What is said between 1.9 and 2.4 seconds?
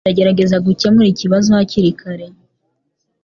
kare.